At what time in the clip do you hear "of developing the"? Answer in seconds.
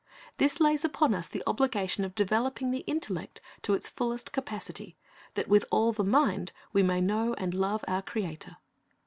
2.03-2.83